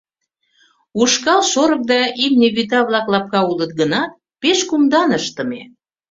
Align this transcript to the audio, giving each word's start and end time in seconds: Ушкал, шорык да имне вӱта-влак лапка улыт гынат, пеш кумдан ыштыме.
Ушкал, 1.01 1.41
шорык 1.51 1.81
да 1.91 1.99
имне 2.23 2.47
вӱта-влак 2.55 3.05
лапка 3.13 3.39
улыт 3.51 3.71
гынат, 3.79 4.11
пеш 4.41 4.59
кумдан 4.69 5.09
ыштыме. 5.19 5.61